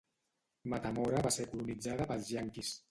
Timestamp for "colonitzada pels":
1.53-2.37